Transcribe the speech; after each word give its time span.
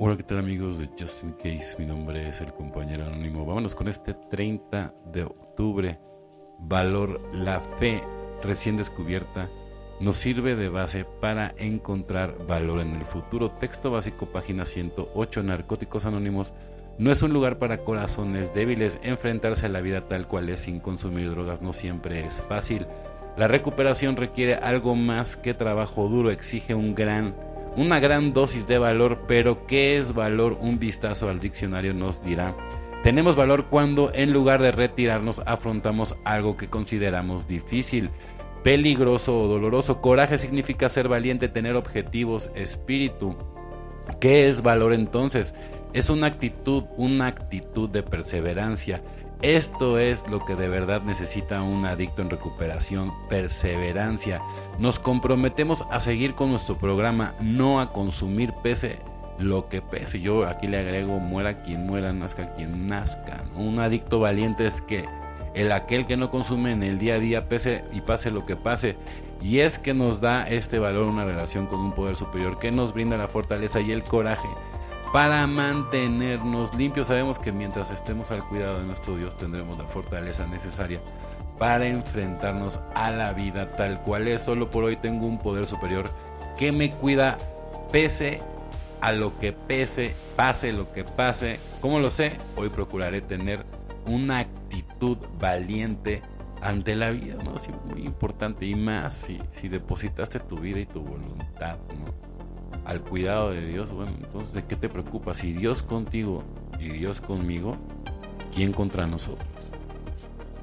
Hola, 0.00 0.16
¿qué 0.16 0.22
tal 0.22 0.38
amigos 0.38 0.78
de 0.78 0.86
Just 0.96 1.24
In 1.24 1.32
Case? 1.32 1.74
Mi 1.76 1.84
nombre 1.84 2.28
es 2.28 2.40
el 2.40 2.52
compañero 2.52 3.04
anónimo. 3.04 3.44
Vámonos 3.44 3.74
con 3.74 3.88
este 3.88 4.14
30 4.14 4.94
de 5.06 5.24
octubre. 5.24 5.98
Valor, 6.60 7.20
la 7.34 7.60
fe 7.60 8.00
recién 8.40 8.76
descubierta 8.76 9.50
nos 9.98 10.14
sirve 10.14 10.54
de 10.54 10.68
base 10.68 11.04
para 11.04 11.52
encontrar 11.58 12.46
valor 12.46 12.78
en 12.78 12.94
el 12.94 13.04
futuro. 13.06 13.50
Texto 13.50 13.90
básico, 13.90 14.26
página 14.26 14.66
108. 14.66 15.42
Narcóticos 15.42 16.06
Anónimos 16.06 16.54
no 16.98 17.10
es 17.10 17.20
un 17.22 17.32
lugar 17.32 17.58
para 17.58 17.78
corazones 17.78 18.54
débiles. 18.54 19.00
Enfrentarse 19.02 19.66
a 19.66 19.70
la 19.70 19.80
vida 19.80 20.06
tal 20.06 20.28
cual 20.28 20.48
es 20.48 20.60
sin 20.60 20.78
consumir 20.78 21.28
drogas 21.30 21.60
no 21.60 21.72
siempre 21.72 22.24
es 22.24 22.40
fácil. 22.42 22.86
La 23.36 23.48
recuperación 23.48 24.16
requiere 24.16 24.54
algo 24.54 24.94
más 24.94 25.36
que 25.36 25.54
trabajo 25.54 26.08
duro, 26.08 26.30
exige 26.30 26.74
un 26.76 26.94
gran 26.94 27.34
una 27.78 28.00
gran 28.00 28.32
dosis 28.32 28.66
de 28.66 28.76
valor, 28.76 29.20
pero 29.28 29.64
¿qué 29.66 29.98
es 29.98 30.12
valor? 30.12 30.58
Un 30.60 30.80
vistazo 30.80 31.30
al 31.30 31.38
diccionario 31.38 31.94
nos 31.94 32.20
dirá. 32.24 32.56
Tenemos 33.04 33.36
valor 33.36 33.66
cuando 33.66 34.10
en 34.12 34.32
lugar 34.32 34.60
de 34.60 34.72
retirarnos 34.72 35.40
afrontamos 35.46 36.16
algo 36.24 36.56
que 36.56 36.68
consideramos 36.68 37.46
difícil, 37.46 38.10
peligroso 38.64 39.40
o 39.40 39.46
doloroso. 39.46 40.00
Coraje 40.00 40.38
significa 40.38 40.88
ser 40.88 41.06
valiente, 41.06 41.48
tener 41.48 41.76
objetivos, 41.76 42.50
espíritu. 42.56 43.36
¿Qué 44.20 44.48
es 44.48 44.60
valor 44.60 44.92
entonces? 44.92 45.54
Es 45.92 46.10
una 46.10 46.26
actitud, 46.26 46.82
una 46.96 47.28
actitud 47.28 47.88
de 47.88 48.02
perseverancia. 48.02 49.04
Esto 49.42 50.00
es 50.00 50.26
lo 50.26 50.44
que 50.44 50.56
de 50.56 50.68
verdad 50.68 51.02
necesita 51.02 51.62
un 51.62 51.86
adicto 51.86 52.22
en 52.22 52.30
recuperación, 52.30 53.12
perseverancia. 53.28 54.42
Nos 54.80 54.98
comprometemos 54.98 55.84
a 55.92 56.00
seguir 56.00 56.34
con 56.34 56.50
nuestro 56.50 56.76
programa, 56.76 57.34
no 57.40 57.80
a 57.80 57.92
consumir 57.92 58.52
pese 58.64 58.98
lo 59.38 59.68
que 59.68 59.80
pese. 59.80 60.18
Yo 60.18 60.44
aquí 60.44 60.66
le 60.66 60.78
agrego 60.78 61.20
muera 61.20 61.62
quien 61.62 61.86
muera, 61.86 62.12
nazca 62.12 62.52
quien 62.54 62.88
nazca. 62.88 63.44
Un 63.54 63.78
adicto 63.78 64.18
valiente 64.18 64.66
es 64.66 64.80
que 64.80 65.04
el 65.54 65.70
aquel 65.70 66.04
que 66.04 66.16
no 66.16 66.32
consume 66.32 66.72
en 66.72 66.82
el 66.82 66.98
día 66.98 67.14
a 67.14 67.20
día 67.20 67.48
pese 67.48 67.84
y 67.92 68.00
pase 68.00 68.32
lo 68.32 68.44
que 68.44 68.56
pase. 68.56 68.96
Y 69.40 69.60
es 69.60 69.78
que 69.78 69.94
nos 69.94 70.20
da 70.20 70.48
este 70.48 70.80
valor 70.80 71.04
una 71.04 71.24
relación 71.24 71.66
con 71.66 71.78
un 71.78 71.92
poder 71.92 72.16
superior 72.16 72.58
que 72.58 72.72
nos 72.72 72.92
brinda 72.92 73.16
la 73.16 73.28
fortaleza 73.28 73.80
y 73.80 73.92
el 73.92 74.02
coraje 74.02 74.48
para 75.12 75.46
mantenernos 75.46 76.74
limpios. 76.74 77.06
Sabemos 77.06 77.38
que 77.38 77.52
mientras 77.52 77.90
estemos 77.90 78.30
al 78.30 78.44
cuidado 78.46 78.78
de 78.78 78.84
nuestro 78.84 79.16
Dios 79.16 79.36
tendremos 79.36 79.78
la 79.78 79.84
fortaleza 79.84 80.46
necesaria 80.46 81.00
para 81.58 81.86
enfrentarnos 81.86 82.80
a 82.94 83.10
la 83.10 83.32
vida 83.32 83.68
tal 83.68 84.00
cual 84.02 84.28
es. 84.28 84.42
Solo 84.42 84.70
por 84.70 84.84
hoy 84.84 84.96
tengo 84.96 85.26
un 85.26 85.38
poder 85.38 85.66
superior 85.66 86.10
que 86.56 86.72
me 86.72 86.90
cuida 86.90 87.38
pese 87.90 88.40
a 89.00 89.12
lo 89.12 89.38
que 89.38 89.52
pese, 89.52 90.14
pase 90.36 90.72
lo 90.72 90.90
que 90.92 91.04
pase. 91.04 91.60
¿Cómo 91.80 92.00
lo 92.00 92.10
sé? 92.10 92.32
Hoy 92.56 92.68
procuraré 92.68 93.20
tener 93.20 93.64
una 94.06 94.40
actitud 94.40 95.18
valiente 95.38 96.22
ante 96.60 96.96
la 96.96 97.10
vida, 97.10 97.36
¿no? 97.42 97.54
muy 97.90 98.04
importante 98.04 98.66
y 98.66 98.74
más 98.74 99.14
si, 99.14 99.38
si 99.52 99.68
depositaste 99.68 100.40
tu 100.40 100.58
vida 100.58 100.80
y 100.80 100.86
tu 100.86 101.00
voluntad, 101.00 101.78
¿no? 101.88 102.28
al 102.84 103.02
cuidado 103.02 103.50
de 103.50 103.66
Dios, 103.66 103.90
bueno, 103.90 104.12
entonces 104.18 104.54
¿de 104.54 104.64
qué 104.64 104.74
te 104.74 104.88
preocupas? 104.88 105.36
Si 105.36 105.52
Dios 105.52 105.82
contigo 105.82 106.42
y 106.80 106.88
Dios 106.88 107.20
conmigo, 107.20 107.76
¿quién 108.54 108.72
contra 108.72 109.06
nosotros? 109.06 109.46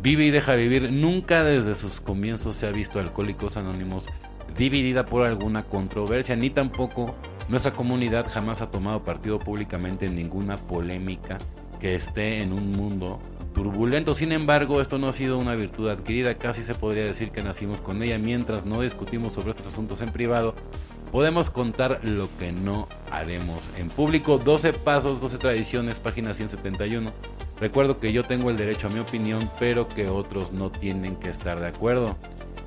Vive 0.00 0.26
y 0.26 0.30
deja 0.30 0.54
vivir. 0.54 0.92
Nunca 0.92 1.44
desde 1.44 1.74
sus 1.74 2.00
comienzos 2.00 2.56
se 2.56 2.66
ha 2.66 2.70
visto 2.70 3.00
Alcohólicos 3.00 3.56
Anónimos 3.56 4.08
dividida 4.56 5.04
por 5.04 5.26
alguna 5.26 5.64
controversia, 5.64 6.36
ni 6.36 6.50
tampoco 6.50 7.14
nuestra 7.48 7.72
comunidad 7.72 8.26
jamás 8.28 8.60
ha 8.62 8.70
tomado 8.70 9.02
partido 9.02 9.38
públicamente 9.38 10.06
en 10.06 10.14
ninguna 10.14 10.56
polémica 10.56 11.38
que 11.80 11.94
esté 11.96 12.42
en 12.42 12.52
un 12.52 12.70
mundo 12.70 13.20
turbulento. 13.52 14.14
Sin 14.14 14.32
embargo, 14.32 14.80
esto 14.80 14.98
no 14.98 15.08
ha 15.08 15.12
sido 15.12 15.38
una 15.38 15.54
virtud 15.54 15.88
adquirida, 15.88 16.34
casi 16.34 16.62
se 16.62 16.74
podría 16.74 17.04
decir 17.04 17.30
que 17.30 17.42
nacimos 17.42 17.80
con 17.80 18.02
ella 18.02 18.18
mientras 18.18 18.64
no 18.64 18.80
discutimos 18.82 19.32
sobre 19.32 19.50
estos 19.50 19.68
asuntos 19.68 20.00
en 20.00 20.10
privado 20.10 20.54
podemos 21.12 21.50
contar 21.50 22.00
lo 22.02 22.28
que 22.38 22.50
no 22.50 22.88
haremos 23.10 23.70
en 23.76 23.90
público. 23.90 24.38
12 24.38 24.72
pasos, 24.72 25.20
12 25.20 25.38
tradiciones, 25.38 26.00
página 26.00 26.34
171. 26.34 27.12
Recuerdo 27.60 28.00
que 28.00 28.12
yo 28.12 28.24
tengo 28.24 28.50
el 28.50 28.56
derecho 28.56 28.88
a 28.88 28.90
mi 28.90 28.98
opinión, 28.98 29.48
pero 29.60 29.88
que 29.88 30.08
otros 30.08 30.52
no 30.52 30.70
tienen 30.70 31.16
que 31.16 31.28
estar 31.28 31.60
de 31.60 31.68
acuerdo. 31.68 32.16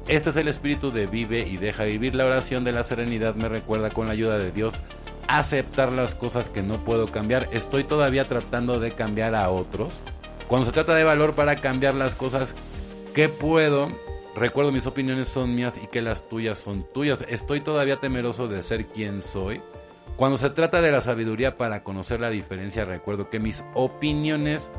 Este 0.08 0.30
es 0.30 0.36
el 0.36 0.48
espíritu 0.48 0.92
de 0.92 1.08
vive 1.08 1.40
y 1.40 1.58
deja 1.58 1.84
vivir. 1.84 2.14
La 2.14 2.28
oración 2.28 2.64
de 2.64 2.72
la 2.72 2.84
serenidad 2.84 3.34
me 3.34 3.50
recuerda 3.50 3.90
con 3.90 4.06
la 4.06 4.14
ayuda 4.14 4.38
de 4.38 4.52
Dios 4.52 4.80
aceptar 5.28 5.92
las 5.92 6.14
cosas 6.14 6.50
que 6.50 6.62
no 6.62 6.86
puedo 6.86 7.08
cambiar. 7.08 7.50
Estoy 7.52 7.84
todavía 7.84 8.28
tratando 8.28 8.80
de 8.80 8.92
cambiar 8.92 9.34
a 9.34 9.50
otros. 9.50 10.04
Cuando 10.48 10.66
se 10.66 10.72
trata 10.72 10.96
de 10.96 11.04
valor 11.04 11.36
para 11.36 11.56
cambiar 11.56 11.96
las 11.96 12.16
cosas 12.16 12.56
que 13.14 13.30
puedo, 13.30 13.90
Recuerdo 14.36 14.74
mis 14.74 14.86
opiniones 14.86 15.30
son 15.30 15.56
mías 15.56 15.80
y 15.82 15.88
que 15.88 16.02
las 16.02 16.28
tuyas 16.28 16.60
son 16.60 16.84
tuyas. 16.94 17.26
Estoy 17.30 17.62
todavía 17.62 18.02
temeroso 18.02 18.50
de 18.50 18.64
ser 18.64 18.88
quien 18.88 19.22
soy. 19.22 19.62
Cuando 20.18 20.36
se 20.36 20.50
trata 20.50 20.82
de 20.82 20.92
la 20.92 21.00
sabiduría 21.00 21.56
para 21.56 21.84
conocer 21.84 22.20
la 22.20 22.30
diferencia, 22.30 22.84
recuerdo 22.84 23.30
que 23.30 23.40
mis 23.40 23.64
opiniones 23.76 24.72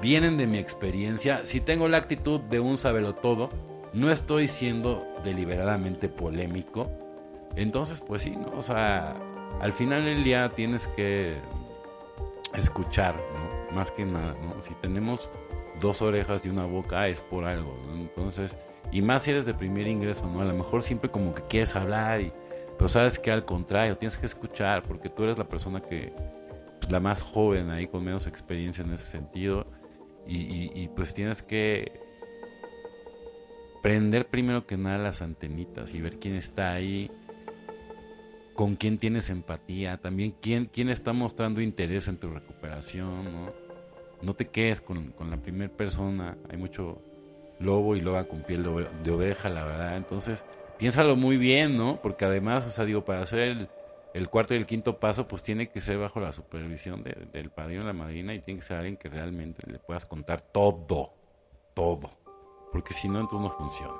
vienen 0.00 0.38
de 0.38 0.46
mi 0.46 0.56
experiencia. 0.56 1.44
Si 1.44 1.60
tengo 1.60 1.88
la 1.88 1.98
actitud 1.98 2.40
de 2.40 2.60
un 2.60 2.78
todo, 3.20 3.50
no 3.92 4.10
estoy 4.10 4.48
siendo 4.48 5.06
deliberadamente 5.22 6.08
polémico. 6.08 6.90
Entonces, 7.54 8.00
pues 8.00 8.22
sí, 8.22 8.30
¿no? 8.30 8.56
O 8.56 8.62
sea, 8.62 9.14
al 9.60 9.74
final 9.74 10.06
del 10.06 10.24
día 10.24 10.52
tienes 10.54 10.86
que 10.86 11.36
escuchar. 12.54 13.14
Más 13.74 13.90
que 13.90 14.04
nada, 14.04 14.36
¿no? 14.42 14.60
Si 14.62 14.74
tenemos 14.74 15.28
dos 15.80 16.02
orejas 16.02 16.44
y 16.44 16.48
una 16.48 16.66
boca 16.66 17.08
es 17.08 17.20
por 17.20 17.44
algo, 17.44 17.78
¿no? 17.86 17.94
Entonces, 17.94 18.56
y 18.90 19.00
más 19.02 19.22
si 19.22 19.30
eres 19.30 19.46
de 19.46 19.54
primer 19.54 19.86
ingreso, 19.86 20.26
¿no? 20.26 20.40
A 20.40 20.44
lo 20.44 20.54
mejor 20.54 20.82
siempre 20.82 21.10
como 21.10 21.34
que 21.34 21.42
quieres 21.42 21.74
hablar 21.76 22.20
y... 22.20 22.32
Pero 22.76 22.88
sabes 22.88 23.18
que 23.18 23.30
al 23.30 23.44
contrario, 23.44 23.96
tienes 23.96 24.16
que 24.16 24.26
escuchar 24.26 24.82
porque 24.82 25.08
tú 25.08 25.24
eres 25.24 25.38
la 25.38 25.48
persona 25.48 25.80
que... 25.80 26.12
Pues, 26.82 26.90
la 26.90 27.00
más 27.00 27.22
joven 27.22 27.70
ahí, 27.70 27.86
con 27.86 28.04
menos 28.04 28.26
experiencia 28.26 28.82
en 28.84 28.92
ese 28.92 29.08
sentido. 29.08 29.66
Y, 30.26 30.88
pues 30.94 31.14
tienes 31.14 31.42
que 31.42 32.00
prender 33.82 34.28
primero 34.28 34.66
que 34.66 34.76
nada 34.76 34.98
las 34.98 35.20
antenitas 35.22 35.92
y 35.94 36.00
ver 36.00 36.20
quién 36.20 36.36
está 36.36 36.72
ahí, 36.72 37.10
con 38.54 38.76
quién 38.76 38.98
tienes 38.98 39.30
empatía, 39.30 39.96
también 40.00 40.34
quién, 40.40 40.66
quién 40.66 40.90
está 40.90 41.12
mostrando 41.12 41.60
interés 41.60 42.06
en 42.06 42.18
tu 42.18 42.30
recuperación, 42.30 43.24
¿no? 43.24 43.52
No 44.22 44.34
te 44.34 44.48
quedes 44.48 44.80
con, 44.80 45.12
con 45.12 45.30
la 45.30 45.36
primera 45.36 45.72
persona, 45.72 46.36
hay 46.48 46.56
mucho 46.56 47.02
lobo 47.58 47.96
y 47.96 48.00
loba 48.00 48.24
con 48.24 48.42
piel 48.42 48.62
de 49.02 49.10
oveja, 49.10 49.48
la 49.48 49.64
verdad. 49.64 49.96
Entonces, 49.96 50.44
piénsalo 50.78 51.16
muy 51.16 51.36
bien, 51.36 51.76
¿no? 51.76 52.00
Porque 52.02 52.24
además, 52.24 52.64
o 52.66 52.70
sea, 52.70 52.84
digo, 52.84 53.04
para 53.04 53.22
hacer 53.22 53.68
el, 54.14 54.28
cuarto 54.28 54.54
y 54.54 54.58
el 54.58 54.66
quinto 54.66 54.98
paso, 54.98 55.28
pues 55.28 55.42
tiene 55.42 55.70
que 55.70 55.80
ser 55.80 55.98
bajo 55.98 56.20
la 56.20 56.32
supervisión 56.32 57.02
del 57.02 57.50
padrino 57.50 57.82
y 57.82 57.86
la 57.86 57.92
madrina 57.92 58.34
y 58.34 58.40
tiene 58.40 58.60
que 58.60 58.66
ser 58.66 58.78
alguien 58.78 58.96
que 58.96 59.08
realmente 59.08 59.62
le 59.70 59.78
puedas 59.78 60.04
contar 60.04 60.42
todo, 60.42 61.12
todo. 61.74 62.10
Porque 62.72 62.92
si 62.92 63.08
no, 63.08 63.20
entonces 63.20 63.48
no 63.48 63.50
funciona. 63.50 63.94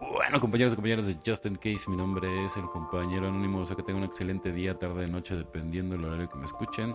Bueno, 0.00 0.38
compañeros 0.40 0.72
y 0.72 0.76
compañeras 0.76 1.06
de 1.06 1.18
Justin 1.24 1.56
Case, 1.56 1.90
mi 1.90 1.96
nombre 1.96 2.44
es 2.44 2.56
el 2.56 2.64
compañero 2.64 3.28
anónimo. 3.28 3.60
O 3.60 3.66
sea 3.66 3.74
que 3.74 3.82
tengan 3.82 4.02
un 4.02 4.08
excelente 4.08 4.52
día, 4.52 4.78
tarde, 4.78 5.08
noche, 5.08 5.34
dependiendo 5.34 5.96
del 5.96 6.04
horario 6.04 6.28
que 6.28 6.36
me 6.36 6.44
escuchen. 6.44 6.94